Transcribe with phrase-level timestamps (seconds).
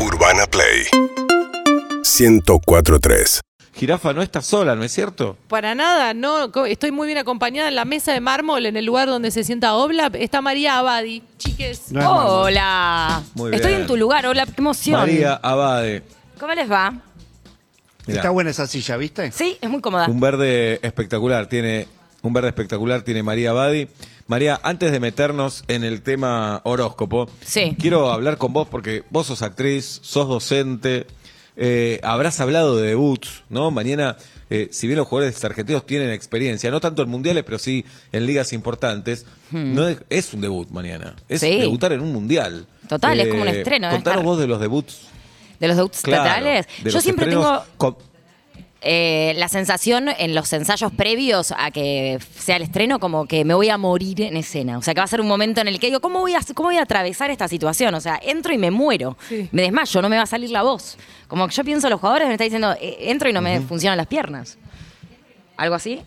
[0.00, 0.84] Urbana Play
[2.02, 3.40] 1043
[3.74, 5.36] Jirafa no está sola, ¿no es cierto?
[5.48, 8.84] Para nada, no, co- estoy muy bien acompañada en la mesa de mármol, en el
[8.84, 11.22] lugar donde se sienta Obla, está María Abadi.
[11.38, 12.26] Chiques, No es mármol.
[12.28, 13.22] Hola.
[13.34, 13.80] Muy Estoy bien.
[13.82, 14.26] en tu lugar.
[14.26, 15.00] Hola, qué emoción.
[15.00, 16.02] María Abade.
[16.38, 16.90] ¿Cómo les va?
[18.06, 19.30] Mirá, Está buena esa silla, ¿viste?
[19.32, 20.06] Sí, es muy cómoda.
[20.08, 21.86] un verde espectacular tiene
[22.22, 23.88] un verde espectacular tiene María Abadi.
[24.30, 27.76] María, antes de meternos en el tema horóscopo, Sí.
[27.80, 31.08] quiero hablar con vos porque vos sos actriz, sos docente,
[31.56, 33.72] eh, habrás hablado de debuts, ¿no?
[33.72, 34.16] Mañana,
[34.48, 38.24] eh, si bien los jugadores argentinos tienen experiencia, no tanto en mundiales, pero sí en
[38.24, 41.46] ligas importantes, no es, es un debut mañana, es Hmm.
[41.46, 41.58] Sí.
[41.58, 42.66] debutar en un mundial.
[42.84, 45.08] Eh, Total, es como un estreno, es Contanos vos de los debuts.
[45.58, 46.66] De los debuts Claro, totales.
[46.84, 47.96] de Yo los siempre tengo con-
[48.82, 53.52] eh, la sensación en los ensayos previos a que sea el estreno como que me
[53.52, 54.78] voy a morir en escena.
[54.78, 56.40] O sea, que va a ser un momento en el que digo, ¿cómo voy a,
[56.54, 57.94] cómo voy a atravesar esta situación?
[57.94, 59.18] O sea, entro y me muero.
[59.28, 59.48] Sí.
[59.52, 60.96] Me desmayo, no me va a salir la voz.
[61.28, 63.98] Como que yo pienso, los jugadores me están diciendo, eh, entro y no me funcionan
[63.98, 64.56] las piernas.
[65.58, 66.00] ¿Algo así?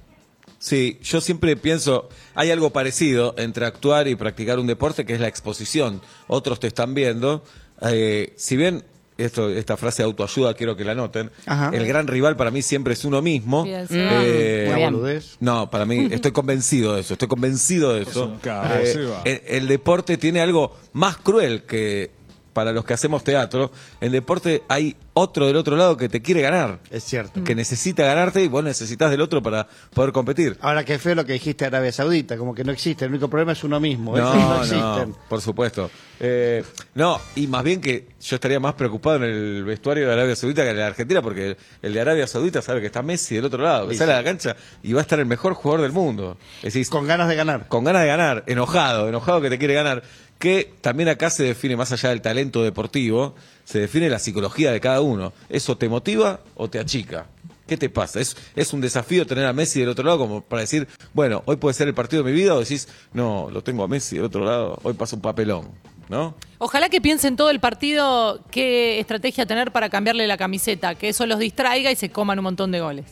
[0.58, 5.19] Sí, yo siempre pienso, hay algo parecido entre actuar y practicar un deporte que es
[5.19, 6.02] la exposición.
[6.27, 7.43] Otros te están viendo.
[7.81, 8.83] Eh, si bien
[9.17, 11.72] esto, esta frase de autoayuda quiero que la noten, Ajá.
[11.73, 13.64] el gran rival para mí siempre es uno mismo.
[13.64, 13.95] Bien, sí.
[13.97, 14.94] Eh, Muy Una bien.
[14.94, 15.38] boludez.
[15.39, 18.36] no, para mí, estoy convencido de eso, estoy convencido de eso.
[18.44, 19.22] Eh, sí va.
[19.25, 22.11] el, el deporte tiene algo más cruel que
[22.53, 23.71] para los que hacemos teatro.
[24.01, 27.43] En deporte hay otro del otro lado que te quiere ganar, Es cierto.
[27.43, 30.57] que necesita ganarte y vos necesitas del otro para poder competir.
[30.61, 33.29] Ahora qué feo lo que dijiste de Arabia Saudita, como que no existe, el único
[33.29, 35.15] problema es uno mismo, No, no no, existen.
[35.29, 35.91] por supuesto.
[36.19, 36.63] Eh,
[36.95, 40.61] no, y más bien que yo estaría más preocupado en el vestuario de Arabia Saudita
[40.63, 43.45] que en el de Argentina, porque el de Arabia Saudita sabe que está Messi del
[43.45, 45.81] otro lado, que Sí, sale a la cancha y va a estar el mejor jugador
[45.83, 46.37] del mundo.
[46.57, 47.67] Es decir, Con ganas de ganar.
[47.67, 50.03] con ganas de ganar, enojado, enojado que te quiere ganar,
[50.44, 54.81] que también acá se define más allá del talento deportivo, se define la psicología de
[54.81, 55.31] cada uno.
[55.47, 57.27] ¿Eso te motiva o te achica?
[57.66, 58.19] ¿Qué te pasa?
[58.19, 61.55] ¿Es, es un desafío tener a Messi del otro lado como para decir, bueno, hoy
[61.55, 64.26] puede ser el partido de mi vida o decís, no, lo tengo a Messi del
[64.26, 65.70] otro lado, hoy pasa un papelón,
[66.09, 66.36] ¿no?
[66.58, 71.25] Ojalá que piensen todo el partido qué estrategia tener para cambiarle la camiseta, que eso
[71.25, 73.05] los distraiga y se coman un montón de goles.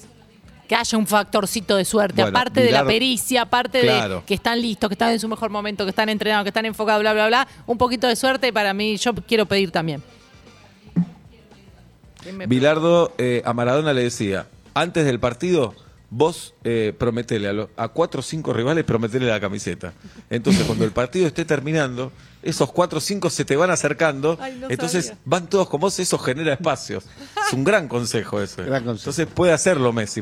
[0.72, 4.20] Que haya un factorcito de suerte, Bueno, aparte de la pericia, aparte Claro.
[4.20, 6.66] de que están listos, que están en su mejor momento, que están entrenados, que están
[6.66, 7.46] enfocados, bla, bla, bla.
[7.68, 10.02] Un poquito de suerte para mí, yo quiero pedir también.
[12.24, 15.76] ¿Quién me- Bilardo eh, a Maradona le decía, antes del partido,
[16.10, 19.92] vos eh, prometele a, lo- a cuatro o cinco rivales, prometele la camiseta.
[20.30, 24.58] Entonces, cuando el partido esté terminando, esos cuatro o cinco se te van acercando, Ay,
[24.60, 25.22] no entonces sabía.
[25.26, 27.06] van todos con vos, eso genera espacios.
[27.48, 28.64] Es un gran consejo ese.
[28.64, 29.10] Gran consejo.
[29.10, 30.22] Entonces puede hacerlo Messi.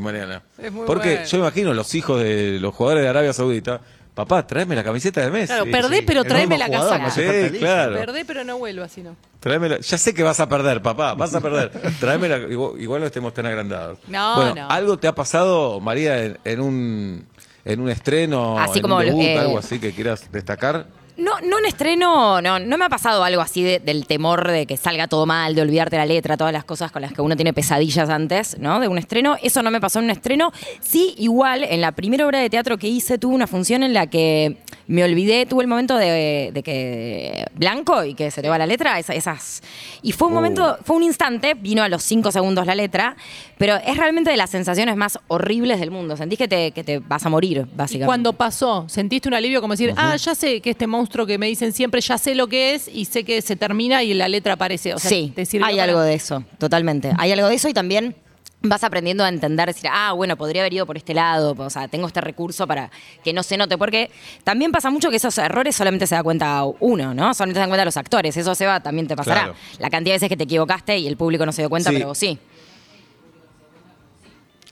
[0.58, 1.26] Es muy Porque bueno.
[1.26, 3.82] yo imagino los hijos de los jugadores de Arabia Saudita,
[4.16, 5.48] papá, tráeme la camiseta de Messi.
[5.48, 7.12] Claro, perdé, pero tráeme la casaca.
[7.12, 7.22] Sí,
[7.60, 7.96] claro.
[7.96, 9.16] Perdé, pero no vuelvo así, ¿no?
[9.40, 9.80] Tráemela.
[9.80, 11.72] Ya sé que vas a perder, papá, vas a perder.
[12.00, 14.00] Tráemela, igual, igual no estemos tan agrandados.
[14.08, 14.70] No, bueno, no.
[14.70, 17.26] ¿algo te ha pasado, María, en, en un
[17.66, 20.88] en un estreno, Así en como, un debut, eh, algo así que quieras destacar?
[21.20, 24.66] No, no en estreno, no, no me ha pasado algo así de- del temor de
[24.66, 27.36] que salga todo mal, de olvidarte la letra, todas las cosas con las que uno
[27.36, 28.80] tiene pesadillas antes, ¿no?
[28.80, 29.36] De un estreno.
[29.44, 30.52] Eso no me pasó en un estreno.
[30.82, 34.08] Sí, igual, en la primera obra de teatro que hice, tuve una función en la
[34.08, 34.58] que
[34.90, 38.66] me olvidé, tuve el momento de, de que blanco y que se te va la
[38.66, 39.62] letra, esa- esas.
[40.02, 43.16] Y fue un momento, fue un instante, vino a los cinco segundos la letra,
[43.60, 46.18] pero es realmente de las sensaciones más horribles del mundo.
[46.18, 48.08] Sentís que te, que te vas a morir, Y básicamente.
[48.08, 51.46] cuando pasó, ¿sentiste un alivio como decir, ah, ya sé que este monstruo que me
[51.46, 54.54] dicen siempre, ya sé lo que es y sé que se termina y la letra
[54.54, 54.96] aparece?
[54.96, 57.14] O sea, sí, te hay para- algo de eso, totalmente.
[57.20, 58.16] Hay algo de eso y también
[58.62, 61.88] vas aprendiendo a entender, decir, ah, bueno, podría haber ido por este lado, o sea,
[61.88, 62.92] tengo este recurso para
[63.24, 64.12] que no se note, porque
[64.44, 67.34] también pasa mucho que esos errores solamente se da cuenta uno, ¿no?
[67.34, 69.44] Solamente se dan cuenta los actores, eso se va, también te pasará.
[69.44, 69.56] Claro.
[69.80, 71.96] La cantidad de veces que te equivocaste y el público no se dio cuenta, Sí.
[71.96, 72.38] pero vos sí.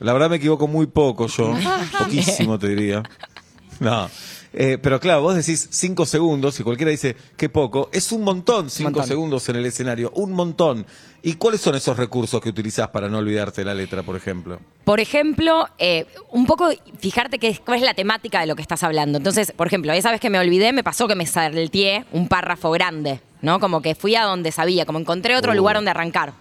[0.00, 1.54] La verdad me equivoco muy poco yo,
[1.98, 3.02] poquísimo te diría.
[3.80, 4.08] No.
[4.52, 7.90] Eh, pero claro, vos decís cinco segundos y cualquiera dice qué poco.
[7.92, 9.06] Es un montón cinco montón.
[9.06, 10.86] segundos en el escenario, un montón.
[11.22, 14.60] ¿Y cuáles son esos recursos que utilizás para no olvidarte la letra, por ejemplo?
[14.84, 16.70] Por ejemplo, eh, un poco
[17.00, 19.18] fijarte que es, cuál es la temática de lo que estás hablando.
[19.18, 22.70] Entonces, por ejemplo, esa vez que me olvidé, me pasó que me salteé un párrafo
[22.70, 23.58] grande, ¿no?
[23.58, 25.56] Como que fui a donde sabía, como encontré otro Uh.
[25.56, 26.32] lugar donde arrancar.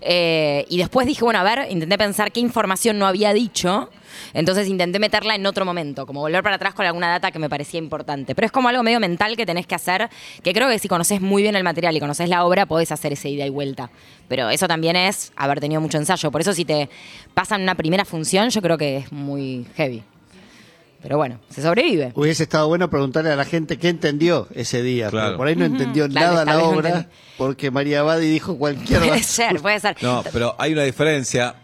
[0.00, 3.90] Eh, y después dije, bueno, a ver, intenté pensar qué información no había dicho.
[4.32, 7.48] Entonces intenté meterla en otro momento, como volver para atrás con alguna data que me
[7.48, 8.34] parecía importante.
[8.34, 10.08] Pero es como algo medio mental que tenés que hacer,
[10.42, 13.12] que creo que si conoces muy bien el material y conoces la obra, podés hacer
[13.12, 13.90] esa ida y vuelta.
[14.28, 16.30] Pero eso también es haber tenido mucho ensayo.
[16.30, 16.88] Por eso si te
[17.34, 20.02] pasan una primera función, yo creo que es muy heavy.
[21.02, 22.12] Pero bueno, se sobrevive.
[22.14, 25.08] Hubiese estado bueno preguntarle a la gente qué entendió ese día.
[25.10, 25.26] Claro.
[25.28, 27.08] pero por ahí no entendió nada la no obra
[27.38, 29.96] porque María Abadi dijo cualquier Puede ser, puede ser.
[30.02, 31.54] No, pero hay una diferencia.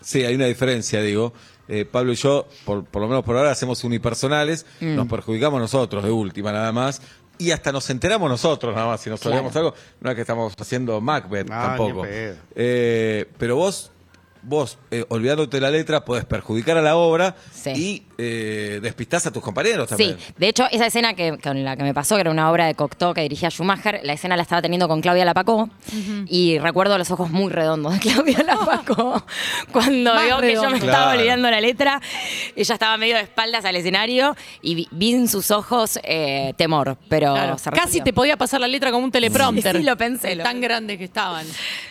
[0.00, 1.32] Sí, hay una diferencia, digo.
[1.68, 4.94] Eh, Pablo y yo, por, por lo menos por ahora, hacemos unipersonales, Mm.
[4.94, 7.02] nos perjudicamos nosotros de última nada más,
[7.38, 9.50] y hasta nos enteramos nosotros nada más, si nos Claro.
[9.52, 12.06] algo, no es que estamos haciendo Macbeth No, tampoco.
[12.06, 13.90] Eh, pero vos,
[14.46, 17.70] vos, eh, olvidándote la letra, podés perjudicar a la obra Sí.
[17.74, 20.16] y eh, despistás a tus compañeros también.
[20.18, 22.66] Sí, de hecho, esa escena que, con la que me pasó, que era una obra
[22.66, 25.68] de Cocteau que dirigía Schumacher, la escena la estaba teniendo con Claudia Lapacó
[26.26, 29.24] y recuerdo los ojos muy redondos de Claudia Lapacó
[29.72, 32.00] cuando Más vio que yo me estaba olvidando la letra.
[32.54, 36.96] Ella estaba medio de espaldas al escenario y vi, vi en sus ojos eh, temor,
[37.08, 39.72] pero Claro, se Casi te podía pasar la letra como un teleprompter.
[39.76, 40.66] Sí, sí, lo pensé, lo tan pensé.
[40.68, 41.46] grandes que estaban.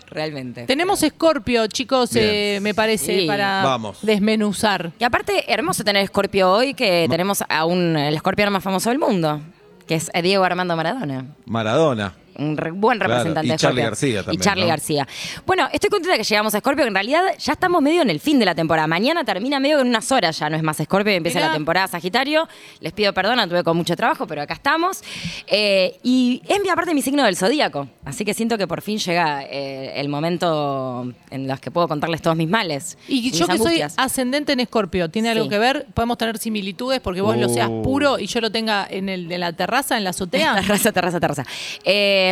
[0.09, 0.65] Realmente.
[0.65, 2.15] Tenemos Scorpio, chicos.
[2.45, 3.27] Eh, me parece, Sí.
[3.27, 3.99] para Vamos.
[4.01, 4.91] desmenuzar.
[4.99, 8.99] Y aparte, hermoso tener Scorpio hoy, que tenemos a un, el escorpiano más famoso del
[8.99, 9.41] mundo,
[9.87, 11.25] que es Diego Armando Maradona.
[11.45, 12.13] Maradona.
[12.37, 13.89] Un re- buen Claro, representante y de Charly Scorpio.
[13.89, 14.67] García también, Y Charlie ¿no?
[14.67, 15.07] García.
[15.45, 18.19] Bueno, estoy contenta que llegamos a Scorpio, que en realidad ya estamos medio en el
[18.19, 18.87] fin de la temporada.
[18.87, 21.47] Mañana termina medio en unas horas, ya no es más Scorpio y empieza Mirá.
[21.49, 22.47] la temporada Sagitario.
[22.79, 25.01] Les pido perdón, tuve con mucho trabajo, pero acá estamos.
[25.47, 28.97] Eh, y es mi aparte mi signo del zodíaco, así que siento que por fin
[28.97, 32.97] llega eh, el momento en los que puedo contarles todos mis males.
[33.07, 35.85] Y yo que soy ascendente en Escorpio, ¿tiene algo que ver?
[35.93, 37.81] ¿Podemos tener similitudes porque vos lo seas Oh.
[37.81, 40.55] puro y yo lo tenga en el de la terraza, en la azotea?
[40.61, 41.45] Terraza, terraza, terraza.
[41.83, 42.24] Eh,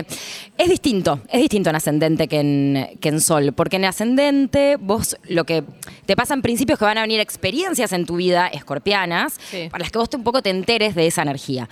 [0.58, 5.18] es distinto, es distinto en ascendente que en, que en sol, porque en ascendente vos
[5.30, 5.64] lo que
[6.06, 9.68] te pasa en principio es que van a venir experiencias en tu vida escorpianas Sí.
[9.72, 11.70] para las que vos un poco te enteres de esa energía.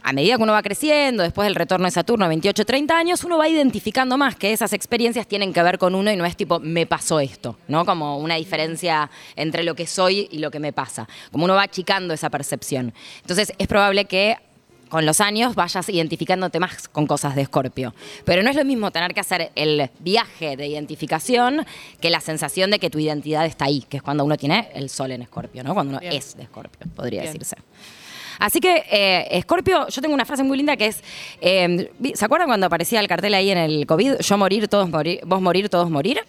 [0.00, 3.36] A medida que uno va creciendo, después del retorno de Saturno, 28, 30 años, uno
[3.36, 6.60] va identificando más que esas experiencias tienen que ver con uno y no es tipo,
[6.60, 7.84] me pasó esto, ¿no?
[7.84, 11.08] Como una diferencia entre lo que soy y lo que me pasa.
[11.32, 12.94] Como uno va achicando esa percepción.
[13.22, 14.36] Entonces, es probable que
[14.88, 17.94] con los años vayas identificándote más con cosas de Escorpio.
[18.24, 21.66] Pero no es lo mismo tener que hacer el viaje de identificación
[22.00, 24.88] que la sensación de que tu identidad está ahí, que es cuando uno tiene el
[24.90, 25.74] sol en Escorpio, ¿no?
[25.74, 26.12] Cuando uno Bien.
[26.12, 27.32] es de Escorpio, podría Bien.
[27.32, 27.56] decirse.
[28.38, 31.02] Así que, eh, Escorpio, yo tengo una frase muy linda que es,
[31.40, 34.18] eh, ¿se acuerdan cuando aparecía el cartel ahí en el COVID?
[34.20, 36.20] Yo morir, todos morir, vos morir, todos morir.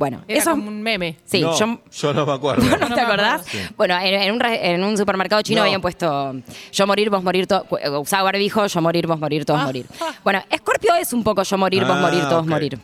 [0.00, 0.52] Bueno, Era eso...
[0.52, 1.18] como un meme.
[1.26, 1.78] Sí, No, yo...
[1.92, 2.62] yo no me acuerdo.
[2.64, 3.46] ¿No No te me acordás?
[3.46, 3.68] acuerdo.
[3.76, 5.64] Bueno, en, en un, re- en un supermercado chino No.
[5.64, 6.34] habían puesto
[6.72, 9.66] yo morir, vos morir, to- eh, usaba barbijo, yo morir, vos morir, todos Ah.
[9.66, 9.84] morir.
[10.24, 12.48] Bueno, Scorpio es un poco yo morir, vos Ah, morir, todos ok.
[12.48, 12.78] morir.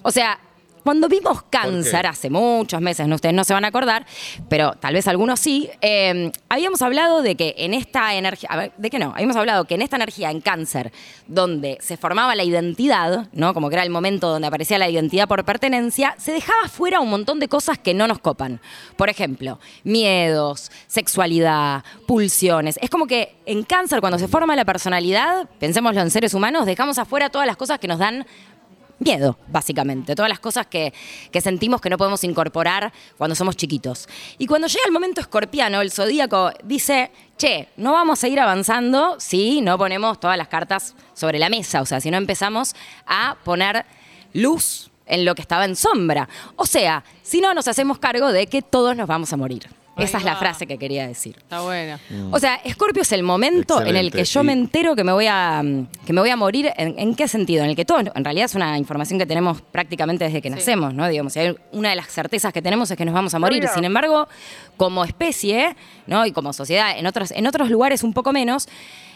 [0.00, 0.38] O sea,
[0.82, 4.06] cuando vimos cáncer hace muchos meses, no, ustedes no se van a acordar,
[4.48, 8.98] pero tal vez algunos sí, eh, habíamos hablado de que en esta energía, ¿de qué
[8.98, 9.12] no?
[9.14, 10.92] Habíamos hablado que en esta energía, en cáncer,
[11.26, 13.54] donde se formaba la identidad, ¿no?
[13.54, 17.10] Como que era el momento donde aparecía la identidad por pertenencia, se dejaba fuera un
[17.10, 18.60] montón de cosas que no nos copan.
[18.96, 22.78] Por ejemplo, miedos, sexualidad, pulsiones.
[22.82, 26.98] Es como que en cáncer, cuando se forma la personalidad, pensémoslo en seres humanos, dejamos
[26.98, 28.26] afuera todas las cosas que nos dan
[29.00, 30.14] miedo, básicamente.
[30.14, 30.92] Todas las cosas que,
[31.32, 34.08] que sentimos que no podemos incorporar cuando somos chiquitos.
[34.38, 39.16] Y cuando llega el momento escorpiano, el zodíaco dice, che, no vamos a ir avanzando
[39.18, 41.80] si no ponemos todas las cartas sobre la mesa.
[41.82, 42.76] O sea, si no empezamos
[43.06, 43.84] a poner
[44.32, 46.28] luz en lo que estaba en sombra.
[46.56, 49.79] O sea, si no nos hacemos cargo de que todos nos vamos a morir.
[50.00, 51.36] Esa es la frase que quería decir.
[51.38, 51.98] Está buena.
[52.30, 55.26] O sea, Scorpio es el momento en el que yo me entero que me voy
[55.26, 56.70] a mm, que me voy a morir.
[56.76, 57.64] ¿En, en qué sentido?
[57.64, 60.94] En el que todo, en realidad es una información que tenemos prácticamente desde que nacemos,
[60.94, 61.08] ¿no?
[61.08, 63.66] Digamos, hay una de las certezas que tenemos es que nos vamos a morir.
[63.68, 64.28] Sin embargo,
[64.76, 65.76] como especie,
[66.06, 66.26] ¿no?
[66.26, 68.68] Y como sociedad, en otros, en otros lugares un poco menos.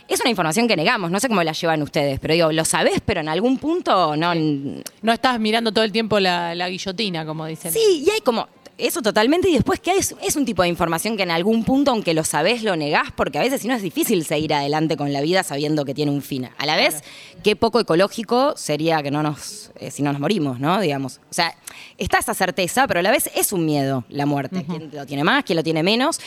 [0.06, 3.00] Es una información que negamos, no sé cómo la llevan ustedes, pero digo, lo sabés,
[3.06, 7.46] pero en algún punto no, No estás mirando todo el tiempo la, la guillotina, como
[7.46, 7.72] dicen.
[7.72, 11.16] Sí, y hay como eso totalmente, y después que es, es un tipo de información
[11.16, 13.82] que en algún punto, aunque lo sabés, lo negás, porque a veces si no es
[13.82, 16.48] difícil seguir adelante con la vida sabiendo que tiene un fin.
[16.58, 17.02] A la vez,
[17.42, 20.80] qué poco ecológico sería que no nos, eh, si no nos morimos, ¿no?
[20.80, 21.20] Digamos.
[21.30, 21.54] O sea,
[21.98, 24.64] está esa certeza, pero a la vez es un miedo la muerte.
[24.68, 26.18] Quién lo tiene más, quién lo tiene menos,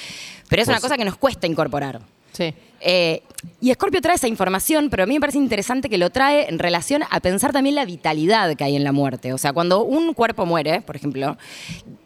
[0.48, 2.00] pero es una Pues- cosa que nos cuesta incorporar.
[2.32, 2.54] Sí.
[2.80, 3.24] Eh,
[3.62, 6.58] y Scorpio trae esa información, pero a mí me parece interesante que lo trae en
[6.60, 9.32] relación a pensar también la vitalidad que hay en la muerte.
[9.34, 11.38] O sea, cuando un cuerpo muere, por ejemplo,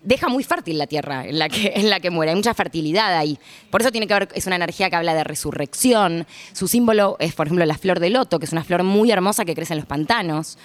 [0.03, 2.31] deja muy fértil la tierra en la que, en la que muere.
[2.31, 3.37] Hay mucha fertilidad ahí.
[3.69, 6.25] Por eso tiene que ver, es una energía que habla de resurrección.
[6.53, 9.45] Su símbolo es, por ejemplo, la flor de loto, que es una flor muy hermosa
[9.45, 10.57] que crece en los pantanos.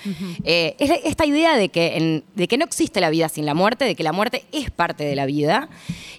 [0.45, 3.55] Eh, es esta idea de que, en- de que no existe la vida sin la
[3.55, 5.69] muerte, de que la muerte es parte de la vida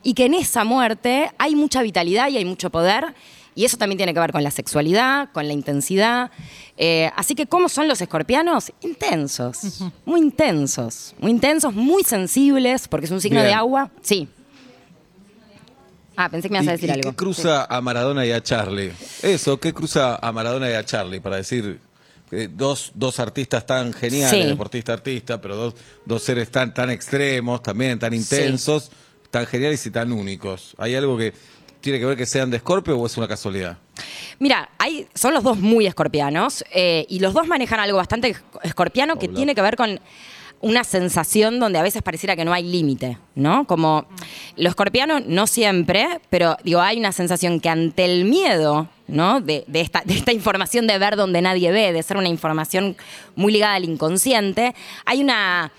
[0.03, 3.13] y que en esa muerte hay mucha vitalidad y hay mucho poder.
[3.57, 6.29] Y eso también tiene que ver con la sexualidad, con la intensidad.
[6.77, 8.71] Eh, así que, ¿cómo son los escorpianos?
[8.81, 13.47] Intensos, muy intensos, muy intensos, muy sensibles, porque es un signo Bien.
[13.47, 13.89] de agua.
[14.03, 14.27] Sí.
[16.15, 17.09] Ah, pensé que me ibas a ¿Y- decir y algo.
[17.11, 18.91] ¿Qué cruza a Maradona y a Charlie?
[19.21, 21.19] Eso, ¿qué cruza a Maradona y a Charlie?
[21.19, 21.79] Para decir,
[22.31, 24.47] eh, dos, dos artistas tan geniales, Sí.
[24.49, 28.91] deportista artista, pero dos, dos seres tan, tan extremos, también tan intensos,
[29.29, 30.73] tan geniales y tan únicos.
[30.77, 31.33] ¿Hay algo que
[31.81, 33.77] tiene que ver que sean de Scorpio o es una casualidad?
[34.39, 38.41] Mira, hay, son los dos muy escorpianos eh, y los dos manejan algo bastante esc-
[38.63, 39.99] escorpiano que tiene que ver con
[40.59, 43.65] una sensación donde a veces pareciera que no hay límite, ¿no?
[43.67, 44.07] Como
[44.55, 49.39] lo escorpiano no siempre, pero digo, hay una sensación que ante el miedo, ¿no?
[49.39, 52.97] De, de esta, de esta información de ver donde nadie ve, de ser una información
[53.35, 54.73] muy ligada al inconsciente,
[55.05, 55.71] hay una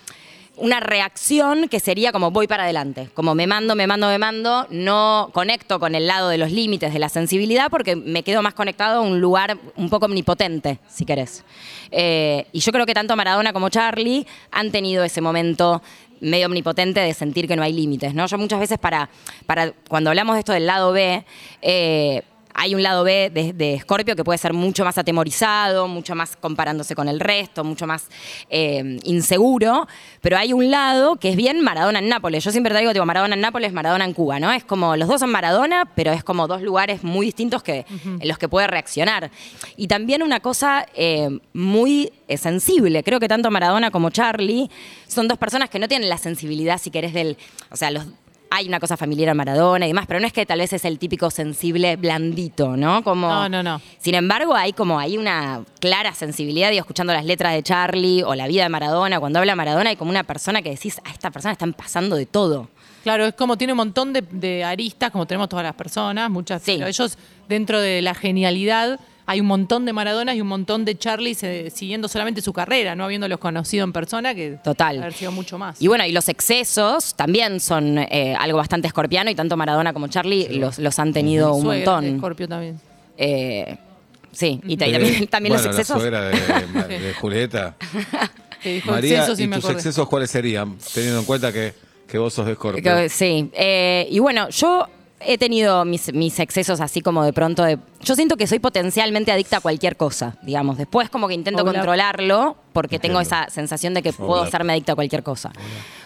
[0.59, 4.67] una reacción que sería como voy para adelante, como me mando, me mando, me mando,
[4.69, 8.53] no conecto con el lado de los límites de la sensibilidad porque me quedo más
[8.53, 11.43] conectado a un lugar un poco omnipotente, si querés.
[11.91, 15.81] Eh, y yo creo que tanto Maradona como Charlie han tenido ese momento
[16.21, 18.25] medio omnipotente de sentir que no hay límites, ¿no?
[18.25, 19.09] Yo muchas veces para,
[19.45, 21.23] para cuando hablamos de esto del lado B,
[21.61, 22.23] eh,
[22.53, 26.35] hay un lado B de, de Scorpio que puede ser mucho más atemorizado, mucho más
[26.35, 28.07] comparándose con el resto, mucho más
[28.49, 29.87] eh, inseguro,
[30.21, 32.43] pero hay un lado que es bien Maradona en Nápoles.
[32.43, 34.51] Yo siempre te digo, digo, Maradona en Nápoles, Maradona en Cuba, ¿no?
[34.51, 38.27] Es como, los dos son Maradona, pero es como dos lugares muy distintos que, en
[38.27, 39.31] los que puede reaccionar.
[39.77, 44.69] Y también una cosa eh, muy eh, sensible, creo que tanto Maradona como Charlie
[45.07, 47.37] son dos personas que no tienen la sensibilidad, si querés, del...
[47.71, 48.05] O sea, los
[48.51, 50.83] hay una cosa familiar a Maradona y demás, pero no es que tal vez es
[50.85, 53.03] el típico sensible blandito, ¿no?
[53.03, 53.81] Como, No, no, no.
[53.99, 58.33] Sin embargo, hay como hay una clara sensibilidad, digo, escuchando las letras de Charlie o
[58.35, 61.31] la vida de Maradona, cuando habla Maradona hay como una persona que decís, a esta
[61.31, 62.69] persona están pasando de todo.
[63.03, 66.61] Claro, es como tiene un montón de, de aristas, como tenemos todas las personas, muchas,
[66.61, 66.73] Sí.
[66.77, 68.99] pero ellos, dentro de la genialidad,
[69.31, 72.95] hay un montón de Maradonas y un montón de Charlie se- siguiendo solamente su carrera,
[72.95, 74.97] no habiéndolos conocido en persona, que Total.
[74.97, 75.81] haber sido mucho más.
[75.81, 80.07] Y bueno, y los excesos también son eh, algo bastante escorpiano y tanto Maradona como
[80.07, 82.17] Charlie los, los han tenido un Suegra de montón.
[82.19, 82.79] Scorpio también.
[83.17, 83.77] Eh,
[84.31, 86.01] sí, y, ta- y Eh, también, también bueno, los la excesos.
[86.01, 87.75] suegra de, de Julieta.
[88.63, 89.79] Dijo María, excesos y ¿y me tus acordé.
[89.79, 90.75] excesos cuáles serían?
[90.93, 91.73] Teniendo en cuenta que,
[92.07, 92.83] que vos sos de Scorpio.
[92.83, 94.87] Que- Sí, eh, y bueno, yo
[95.21, 97.77] he tenido mis, mis excesos así como de pronto de...
[98.01, 100.77] Yo siento que soy potencialmente adicta a cualquier cosa, digamos.
[100.77, 101.73] Después como que intento Hola.
[101.73, 104.47] controlarlo porque tengo esa sensación de que puedo Hola.
[104.47, 105.51] hacerme adicta a cualquier cosa.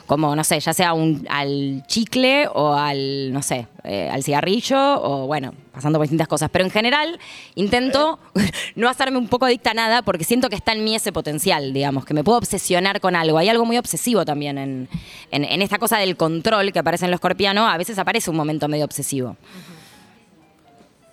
[0.05, 4.77] Como, no sé, ya sea un, al chicle o al, no sé, eh, al cigarrillo
[5.01, 6.49] o bueno, pasando por distintas cosas.
[6.51, 7.17] Pero en general
[7.55, 8.19] intento
[8.75, 11.71] no hacerme un poco adicta a nada porque siento que está en mí ese potencial,
[11.71, 13.37] digamos, que me puedo obsesionar con algo.
[13.37, 14.89] Hay algo muy obsesivo también en,
[15.31, 17.65] en, en esta cosa del control que aparece en lo escorpiano.
[17.65, 19.37] A veces aparece un momento medio obsesivo.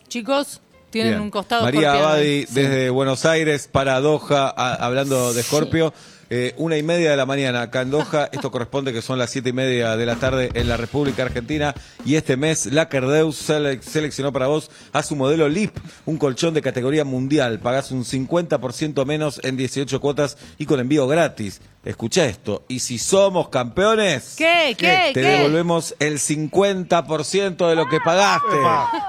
[0.08, 1.22] Chicos, tienen Bien.
[1.22, 2.08] un costado María escorpiano.
[2.08, 5.94] Abadi, desde Buenos Aires para Doha, a- hablando de Scorpio.
[6.32, 8.28] Eh, una y media de la mañana acá en Doha.
[8.32, 11.74] Esto corresponde que son las siete y media de la tarde en la República Argentina.
[12.04, 16.54] Y este mes, la Cardeus sele- seleccionó para vos a su modelo LIP, un colchón
[16.54, 17.58] de categoría mundial.
[17.58, 21.60] Pagás un 50% menos en 18 cuotas y con envío gratis.
[21.82, 22.64] Escucha esto.
[22.68, 24.34] Y si somos campeones.
[24.36, 24.74] ¿Qué?
[24.76, 25.12] ¿Qué?
[25.14, 25.28] Te ¿Qué?
[25.28, 28.56] devolvemos el 50% de lo que pagaste.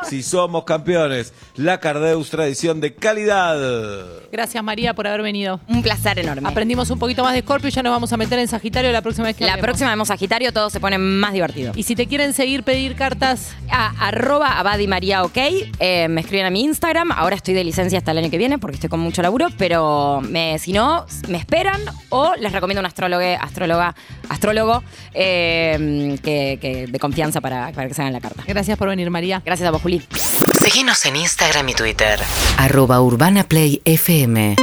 [0.10, 1.34] Si somos campeones.
[1.58, 3.58] La Cardeus tradición de calidad.
[4.32, 5.60] Gracias María por haber venido.
[5.68, 6.48] Un placer enorme.
[6.48, 9.02] Aprendimos un poquito más de Scorpio y ya nos vamos a meter en Sagitario la
[9.02, 9.66] próxima vez que La hablemos.
[9.68, 11.74] próxima vemos Sagitario, todo se pone más divertido.
[11.76, 15.38] Y si te quieren seguir, pedir cartas, a arroba Abadi María OK.
[15.38, 17.12] Eh, me escriben a mi Instagram.
[17.12, 20.22] Ahora estoy de licencia hasta el año que viene porque estoy con mucho laburo, pero
[20.22, 23.96] me, si no, me esperan o les recomiendo un astrólogo, astróloga,
[24.30, 28.44] astrólogo eh, que, que- de confianza para, para que se hagan la carta.
[28.48, 29.42] gracias por venir María.
[29.44, 30.02] Gracias a vos, Juli.
[30.64, 32.20] Síguenos en Instagram y Twitter.
[32.58, 34.56] Arroba Urbana Play FM.